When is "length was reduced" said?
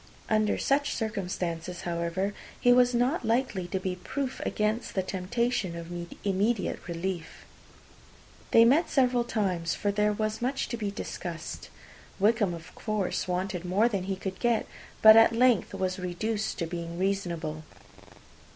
15.35-16.57